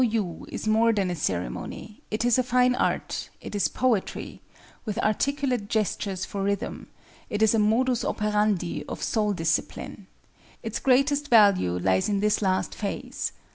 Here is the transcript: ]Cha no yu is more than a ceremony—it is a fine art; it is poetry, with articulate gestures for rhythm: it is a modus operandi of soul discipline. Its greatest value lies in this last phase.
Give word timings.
]Cha 0.01 0.05
no 0.07 0.11
yu 0.13 0.47
is 0.49 0.67
more 0.67 0.91
than 0.91 1.11
a 1.11 1.15
ceremony—it 1.15 2.25
is 2.25 2.39
a 2.39 2.43
fine 2.43 2.73
art; 2.73 3.29
it 3.39 3.53
is 3.53 3.67
poetry, 3.67 4.41
with 4.83 4.97
articulate 4.97 5.67
gestures 5.69 6.25
for 6.25 6.41
rhythm: 6.41 6.87
it 7.29 7.43
is 7.43 7.53
a 7.53 7.59
modus 7.59 8.03
operandi 8.03 8.83
of 8.87 9.03
soul 9.03 9.31
discipline. 9.31 10.07
Its 10.63 10.79
greatest 10.79 11.27
value 11.27 11.77
lies 11.77 12.09
in 12.09 12.19
this 12.19 12.41
last 12.41 12.73
phase. 12.73 13.33